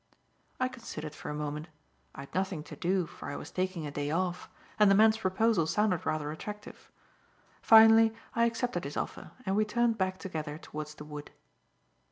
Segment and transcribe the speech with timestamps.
[0.59, 1.67] I considered for a moment.
[2.15, 5.19] I had nothing to do for I was taking a day off, and the man's
[5.19, 6.89] proposal sounded rather attractive.
[7.61, 11.29] Finally, I accepted his offer, and we turned back together towards the Wood.